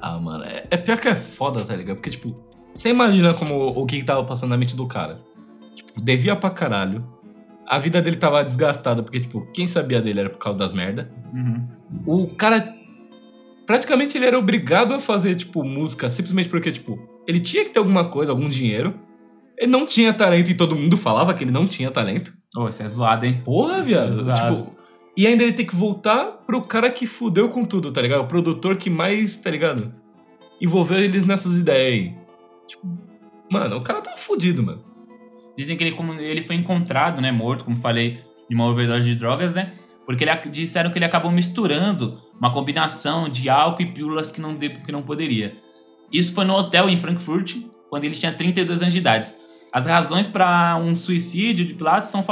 [0.00, 1.96] ah, mano, é, é pior que é foda, tá ligado?
[1.96, 2.32] Porque, tipo,
[2.72, 5.20] você imagina como o que que tava passando na mente do cara.
[5.74, 7.04] Tipo, devia pra caralho.
[7.66, 11.10] A vida dele tava desgastada, porque, tipo, quem sabia dele era por causa das merda.
[12.06, 12.74] O cara.
[13.66, 17.78] Praticamente ele era obrigado a fazer, tipo, música simplesmente porque, tipo, ele tinha que ter
[17.78, 18.94] alguma coisa, algum dinheiro.
[19.58, 22.32] Ele não tinha talento e todo mundo falava que ele não tinha talento.
[22.56, 23.42] Ô, isso é zoado, hein?
[23.44, 24.20] Porra, viado.
[24.20, 24.56] Exato.
[24.56, 24.77] Tipo,
[25.18, 28.20] e ainda ele tem que voltar pro cara que fudeu com tudo, tá ligado?
[28.20, 29.92] O produtor que mais, tá ligado?
[30.60, 32.14] Envolveu eles nessas ideias aí.
[32.68, 32.86] Tipo,
[33.50, 34.80] mano, o cara tá fudido, mano.
[35.56, 39.52] Dizem que ele, ele foi encontrado, né, morto, como falei, de uma overdose de drogas,
[39.52, 39.72] né?
[40.06, 44.56] Porque ele, disseram que ele acabou misturando uma combinação de álcool e pílulas que não,
[44.56, 45.56] que não poderia.
[46.12, 47.56] Isso foi no hotel em Frankfurt,
[47.90, 49.34] quando ele tinha 32 anos de idade.
[49.72, 52.24] As razões para um suicídio de Pilatos são,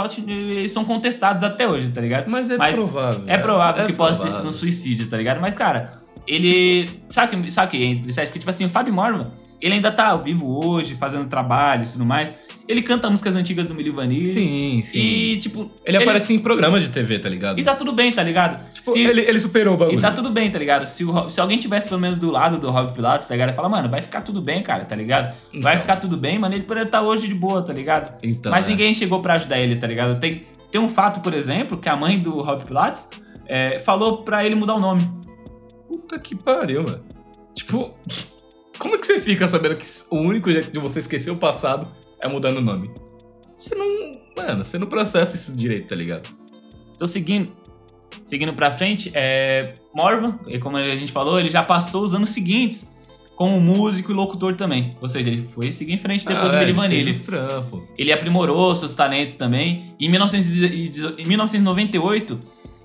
[0.68, 2.28] são contestadas até hoje, tá ligado?
[2.28, 3.24] Mas é Mas provável.
[3.26, 4.38] É provável é que possa ter provável.
[4.38, 5.40] sido um suicídio, tá ligado?
[5.40, 5.92] Mas, cara,
[6.26, 6.88] ele.
[7.08, 8.26] Sabe que, sabe que é interessante?
[8.28, 12.06] Porque, tipo assim, o Fábio Morvan, ele ainda tá vivo hoje, fazendo trabalho e tudo
[12.06, 12.30] mais.
[12.68, 14.28] Ele canta músicas antigas do Milli Vanilli.
[14.28, 14.98] Sim, sim.
[14.98, 15.70] E, tipo.
[15.84, 17.60] Ele, aparece em programa de TV, tá ligado?
[17.60, 18.60] E tá tudo bem, tá ligado?
[18.72, 19.98] Tipo, Se- ele, ele superou o bagulho.
[19.98, 20.84] E tá tudo bem, tá ligado?
[20.86, 23.54] Se, o se alguém tivesse pelo menos do lado do Rob Pilatos, tá ligado?
[23.54, 25.32] Fala, mano, vai ficar tudo bem, cara, tá ligado?
[25.60, 25.82] Vai Então.
[25.82, 26.54] ficar tudo bem, mano.
[26.56, 28.18] Ele poderia estar hoje de boa, tá ligado?
[28.22, 28.68] Então, Mas é.
[28.68, 30.18] ninguém chegou pra ajudar ele, tá ligado?
[30.18, 33.08] Tem, tem um fato, por exemplo, que a mãe do Rob Pilatos
[33.46, 35.02] é, falou pra ele mudar o nome.
[35.88, 37.04] Puta que pariu, mano.
[37.54, 37.94] Tipo,
[38.76, 41.86] como é que você fica sabendo que o único jeito de você esquecer o passado
[42.20, 42.90] é mudando o nome?
[43.56, 43.86] Você não.
[44.36, 46.28] Mano, você não processa isso direito, tá ligado?
[46.94, 47.50] Então, seguindo,
[48.24, 52.94] seguindo pra frente, é, Morvan, como a gente falou, ele já passou os anos seguintes
[53.34, 54.90] como músico e locutor também.
[55.00, 57.12] Ou seja, ele foi seguir em frente depois Ah, do é, Milli ele.
[57.98, 59.94] Ele aprimorou seus talentos também.
[60.00, 62.38] Em, 1918 em 1998,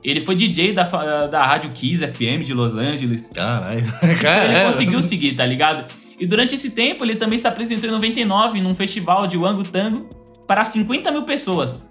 [0.04, 3.30] ele foi DJ da, da Rádio Kiss FM de Los Angeles.
[3.34, 3.80] Caralho.
[4.04, 4.52] Então Caralho.
[4.58, 5.86] ele conseguiu seguir, tá ligado?
[6.22, 10.08] E durante esse tempo, ele também se apresentou em 99 num festival de Wango Tango
[10.48, 11.90] para 50 mil pessoas.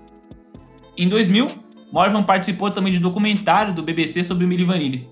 [0.97, 1.49] Em 2000,
[1.93, 5.09] Morvan participou também de um documentário do BBC sobre o Milli Vanilli.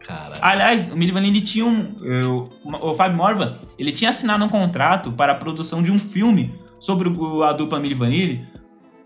[0.00, 0.34] Caralho.
[0.40, 1.94] Aliás, o Milli Vanilli tinha um...
[2.02, 6.52] eu- o Fábio Morvan, ele tinha assinado um contrato para a produção de um filme
[6.80, 7.08] sobre
[7.46, 8.44] a dupla Milli Vanilli,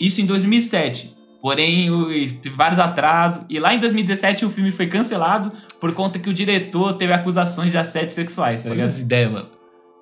[0.01, 1.15] isso em 2007.
[1.41, 6.19] Porém, o- teve vários atrasos, e lá em 2017 o filme foi cancelado por conta
[6.19, 8.89] que o diretor teve acusações de assédio sexuais, tá Olha ligado?
[8.91, 9.49] as ideias, mano.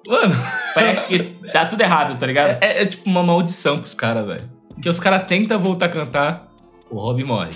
[0.08, 0.34] Mano,
[0.74, 1.18] Parece que
[1.52, 2.62] tá tudo errado, tá ligado?
[2.62, 4.50] é, é tipo uma maldição pros caras, velho.
[4.80, 6.48] Que os caras tentam voltar a cantar,
[6.90, 7.50] o Rob morre.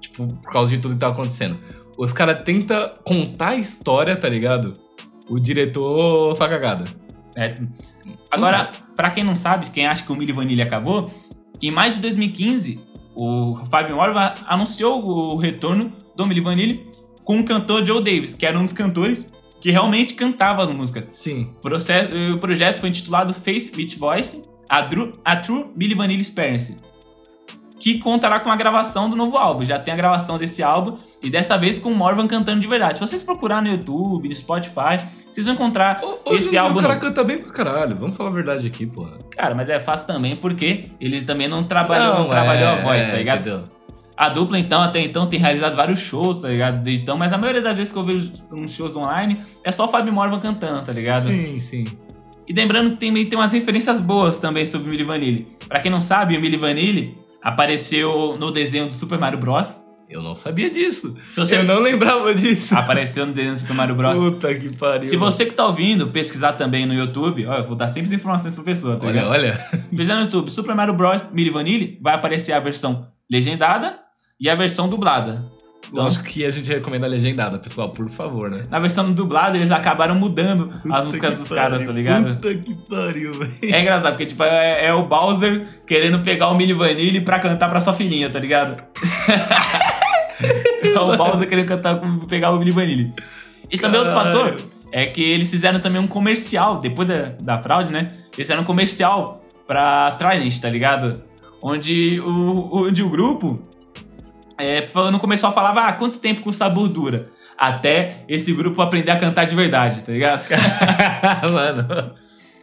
[0.00, 1.58] Tipo, por causa de tudo que tava acontecendo.
[1.98, 4.72] Os caras tentam contar a história, tá ligado?
[5.28, 6.84] O diretor faz cagada.
[7.30, 7.66] Certo.
[8.30, 11.10] Agora, pra quem não sabe, quem acha que o Milli Vanilli acabou,
[11.60, 12.80] em maio de 2015,
[13.14, 16.89] o Fábio Morva anunciou o retorno do Milli Vanilli
[17.30, 19.24] com o cantor Joe Davis, que era um dos cantores
[19.60, 21.08] que realmente cantava as músicas.
[21.14, 21.50] Sim.
[21.58, 21.92] O proce-
[22.34, 26.76] O projeto foi intitulado Face with Voice, a, Dru- a True Milli Vanilli Experience,
[27.78, 29.64] que contará com a gravação do novo álbum.
[29.64, 32.94] Já tem a gravação desse álbum e dessa vez com o Morvan cantando de verdade.
[32.94, 34.98] Se vocês procurarem no YouTube, no Spotify,
[35.30, 36.78] vocês vão encontrar Hoje esse álbum.
[36.80, 37.06] O cara novo.
[37.06, 37.96] canta bem pra caralho.
[37.96, 39.16] Vamos falar a verdade aqui, porra.
[39.30, 43.16] Cara, mas é fácil também porque eles também não trabalham, não, trabalhou a voz, tá
[43.16, 43.46] ligado?
[43.46, 43.79] é, entendeu?
[44.20, 46.84] A dupla, então, até então, tem realizado vários shows, tá ligado?
[46.84, 49.86] Desde então, mas a maioria das vezes que eu vejo uns shows online, é só
[49.86, 51.22] o Fábio Morvan cantando, tá ligado?
[51.28, 51.84] Sim, sim.
[52.46, 55.48] E lembrando que tem, tem umas referências boas também sobre o Milli Vanilli.
[55.66, 59.80] Pra quem não sabe, o Milli Vanilli apareceu no desenho do Super Mario Bros.
[60.06, 61.16] Eu não sabia disso.
[61.30, 62.76] Se você Eu não lembrava disso.
[62.76, 64.18] apareceu no desenho do Super Mario Bros.
[64.18, 65.08] Puta que pariu.
[65.08, 68.12] Se você que tá ouvindo pesquisar também no YouTube, ó, eu vou dar sempre as
[68.12, 69.30] informações pro pessoa, tá Olha, ligado?
[69.30, 69.52] olha.
[69.88, 71.30] Pesquisar no YouTube, Super Mario Bros.
[71.32, 74.09] Milli Vanilli, vai aparecer a versão legendada
[74.40, 75.44] e a versão dublada.
[75.90, 78.62] Então, Lógico que a gente recomenda a legendada, pessoal, por favor, né?
[78.70, 82.36] na versão dublada, eles acabaram mudando as músicas dos caras, tá ligado?
[82.36, 83.52] Puta que pariu, velho.
[83.62, 87.68] É engraçado, porque tipo, é, é o Bowser querendo pegar o Milli Vanilli pra cantar
[87.68, 88.80] pra sua filhinha, tá ligado?
[90.84, 91.98] é o Bowser querendo cantar
[92.28, 93.12] pegar o Milli Vanilli.
[93.68, 94.56] E também outro fator,
[94.92, 98.08] é que eles fizeram também um comercial, depois da, da fraude, né?
[98.26, 101.22] Eles fizeram um comercial pra Trident, tá ligado?
[101.60, 103.60] Onde o, onde o grupo
[104.62, 107.30] é, no comercial falava, ah, quanto tempo custa a bordura?
[107.56, 110.46] Até esse grupo aprender a cantar de verdade, tá ligado?
[111.52, 112.12] Mano.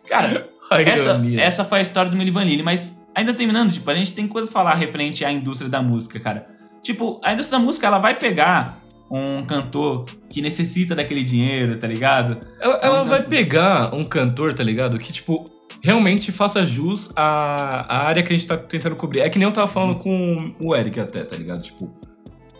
[0.07, 0.49] Cara,
[0.85, 4.27] essa, essa foi a história do Milli Vanilli, mas ainda terminando, tipo, a gente tem
[4.27, 6.47] coisa pra falar referente à indústria da música, cara.
[6.81, 8.79] Tipo, a indústria da música, ela vai pegar
[9.11, 12.37] um cantor que necessita daquele dinheiro, tá ligado?
[12.59, 13.29] Ela, ela um vai cantor...
[13.29, 14.97] pegar um cantor, tá ligado?
[14.97, 15.49] Que, tipo,
[15.81, 19.21] realmente faça jus à, à área que a gente tá tentando cobrir.
[19.21, 21.63] É que nem eu tava falando com o Eric até, tá ligado?
[21.63, 21.91] Tipo,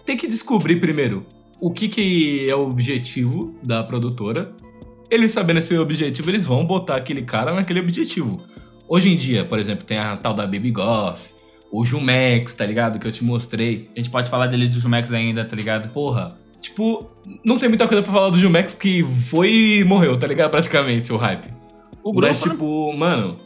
[0.06, 1.26] tem que descobrir primeiro
[1.60, 4.54] o que, que é o objetivo da produtora.
[5.10, 8.42] Eles sabendo esse objetivo, eles vão botar aquele cara naquele objetivo.
[8.88, 11.20] Hoje em dia, por exemplo, tem a tal da Baby Goth,
[11.72, 13.00] o Jumex, tá ligado?
[13.00, 13.90] Que eu te mostrei.
[13.96, 15.90] A gente pode falar dele do Jumex ainda, tá ligado?
[15.90, 16.30] Porra,
[16.62, 17.06] tipo,
[17.44, 20.52] não tem muita coisa pra falar do Jumex que foi e morreu, tá ligado?
[20.52, 21.50] Praticamente, o hype.
[22.08, 23.38] O grupo, Mas, tipo, mano.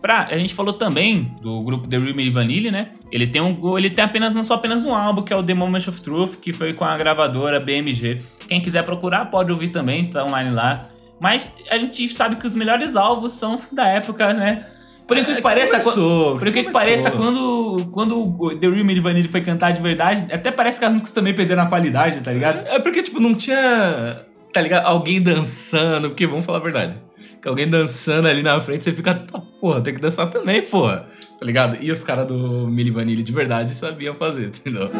[0.00, 2.92] Pra, a gente falou também do grupo The Real Me Vanille, né?
[3.12, 5.52] Ele tem um, ele tem apenas não só apenas um álbum que é o The
[5.52, 8.22] Moment of Truth, que foi com a gravadora BMG.
[8.48, 10.84] Quem quiser procurar pode ouvir também, está online lá.
[11.20, 14.64] Mas a gente sabe que os melhores álbuns são da época, né?
[15.06, 18.84] Por incrível que, é, pareça, começou, por que, que pareça, quando, quando o The Real
[18.84, 22.20] Me Vanille foi cantar de verdade, até parece que as músicas também perderam a qualidade,
[22.20, 22.66] tá ligado?
[22.66, 24.86] É porque, tipo, não tinha, tá ligado?
[24.86, 27.09] Alguém dançando, porque vamos falar a verdade
[27.40, 31.06] que alguém dançando ali na frente, você fica, tá, porra, tem que dançar também, porra.
[31.38, 31.78] Tá ligado?
[31.80, 34.90] E os caras do Milli Vanilli de verdade sabiam fazer, entendeu?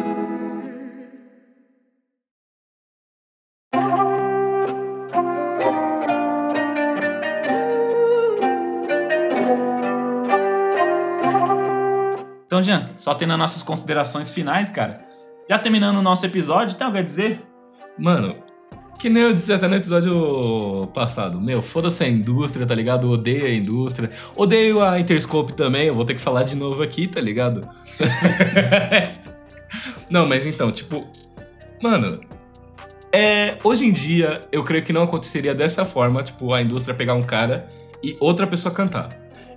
[12.45, 15.05] Então, Jean, só tendo as nossas considerações finais, cara.
[15.49, 17.41] Já terminando o nosso episódio, tem algo a dizer?
[17.97, 18.35] Mano,
[19.01, 21.41] que nem eu disse até no episódio passado.
[21.41, 23.09] Meu, foda-se a indústria, tá ligado?
[23.09, 24.11] Odeio a indústria.
[24.37, 25.87] Odeio a Interscope também.
[25.87, 27.67] Eu vou ter que falar de novo aqui, tá ligado?
[30.07, 31.03] não, mas então, tipo.
[31.81, 32.21] Mano.
[33.11, 37.15] É, hoje em dia, eu creio que não aconteceria dessa forma, tipo, a indústria pegar
[37.15, 37.67] um cara
[38.03, 39.09] e outra pessoa cantar.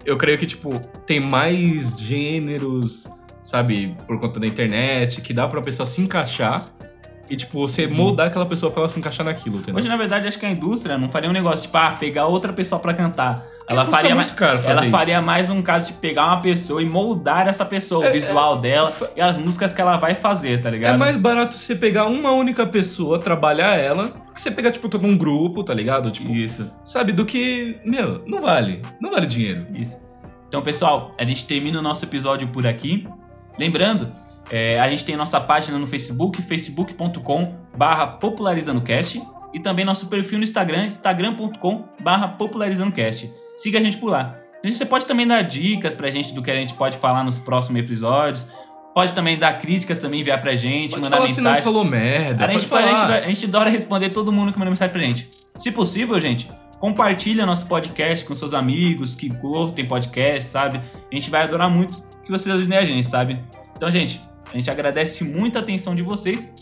[0.07, 3.11] Eu creio que, tipo, tem mais gêneros,
[3.43, 6.75] sabe, por conta da internet, que dá pra pessoa se encaixar
[7.29, 9.77] e, tipo, você moldar aquela pessoa pra ela se encaixar naquilo, entendeu?
[9.77, 12.53] Hoje, na verdade, acho que a indústria não faria um negócio, tipo, ah, pegar outra
[12.53, 13.47] pessoa pra cantar.
[13.67, 14.35] ela faria, mais,
[14.67, 18.13] ela faria mais um caso de pegar uma pessoa e moldar essa pessoa, é, o
[18.13, 20.95] visual é, dela e as músicas que ela vai fazer, tá ligado?
[20.95, 25.07] É mais barato você pegar uma única pessoa, trabalhar ela, que você pegar, tipo, todo
[25.07, 26.11] um grupo, tá ligado?
[26.11, 26.71] Tipo, Isso.
[26.85, 28.83] Sabe, do que, meu, não vale.
[29.01, 29.67] Não vale dinheiro.
[29.75, 29.99] Isso.
[30.47, 33.09] Então, pessoal, a gente termina o nosso episódio por aqui.
[33.59, 34.13] Lembrando
[34.51, 40.39] é, a gente tem nossa página no Facebook, facebook.com barra popularizandocast e também nosso perfil
[40.39, 43.33] no Instagram, instagram.com barra popularizandocast.
[43.57, 44.39] Siga a gente por lá.
[44.65, 47.81] Você pode também dar dicas pra gente do que a gente pode falar nos próximos
[47.81, 48.49] episódios.
[48.95, 51.53] Pode também dar críticas também, enviar pra gente, pode mandar falar mensagem.
[51.53, 52.47] Se nós falou merda.
[52.47, 55.29] A gente, a, gente, a gente adora responder todo mundo que manda mensagem pra gente.
[55.59, 60.81] Se possível, gente, compartilha nosso podcast com seus amigos que curtem podcast, sabe?
[61.11, 63.39] A gente vai adorar muito que vocês ajudem a gente, sabe?
[63.77, 64.21] Então, gente,
[64.55, 66.55] a gente agradece muito a atenção de vocês.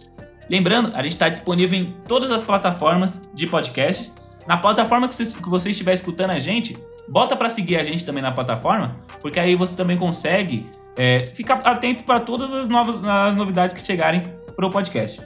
[0.49, 4.15] Lembrando, a gente está disponível em todas as plataformas de podcasts.
[4.47, 6.75] Na plataforma que você estiver escutando a gente,
[7.07, 11.57] bota para seguir a gente também na plataforma, porque aí você também consegue é, ficar
[11.57, 14.23] atento para todas as novas as novidades que chegarem
[14.57, 15.21] para o podcast.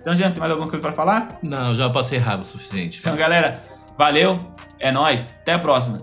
[0.00, 1.38] Então, Jean, tem mais alguma coisa para falar?
[1.42, 2.98] Não, já passei raiva o suficiente.
[2.98, 3.62] Então, galera,
[3.98, 4.34] valeu,
[4.80, 5.98] é nós, até a próxima.